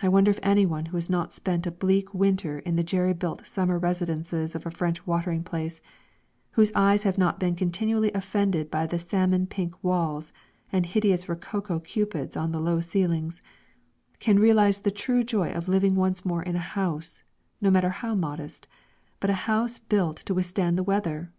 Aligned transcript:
I 0.00 0.08
wonder 0.08 0.30
if 0.30 0.40
anyone 0.42 0.86
who 0.86 0.96
has 0.96 1.10
not 1.10 1.34
spent 1.34 1.66
a 1.66 1.70
bleak 1.70 2.14
winter 2.14 2.60
in 2.60 2.76
the 2.76 2.82
jerry 2.82 3.12
built 3.12 3.46
summer 3.46 3.78
residences 3.78 4.54
of 4.54 4.64
a 4.64 4.70
French 4.70 5.06
watering 5.06 5.44
place, 5.44 5.82
whose 6.52 6.72
eyes 6.74 7.02
have 7.02 7.18
not 7.18 7.38
been 7.38 7.54
continually 7.54 8.10
offended 8.14 8.70
by 8.70 8.86
the 8.86 8.98
salmon 8.98 9.46
pink 9.46 9.74
walls 9.84 10.32
and 10.72 10.86
hideous 10.86 11.28
rococo 11.28 11.80
cupids 11.80 12.34
on 12.34 12.50
low 12.52 12.80
ceilings, 12.80 13.42
can 14.20 14.38
realise 14.38 14.78
the 14.78 14.90
true 14.90 15.22
joy 15.22 15.50
of 15.52 15.68
living 15.68 15.96
once 15.96 16.24
more 16.24 16.42
in 16.42 16.56
a 16.56 16.70
house, 16.70 17.22
no 17.60 17.70
matter 17.70 17.90
how 17.90 18.14
modest, 18.14 18.66
but 19.20 19.28
a 19.28 19.34
house 19.44 19.78
built 19.78 20.16
to 20.16 20.32
withstand 20.32 20.78
the 20.78 20.82
weather? 20.82 21.30